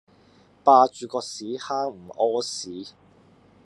[0.63, 2.93] 霸住個屎坑唔痾屎